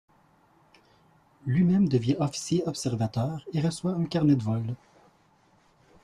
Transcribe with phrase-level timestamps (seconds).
[1.45, 4.75] Lui-même devient officier observateur et reçoit un carnet de vol.